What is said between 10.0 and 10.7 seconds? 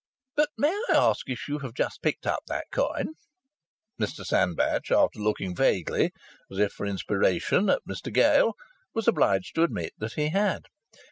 he had.